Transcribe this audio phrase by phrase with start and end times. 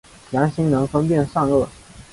[0.31, 1.69] 良心能分辨善恶。